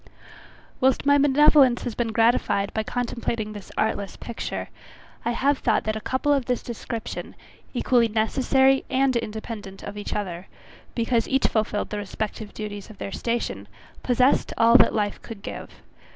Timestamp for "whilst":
0.79-1.05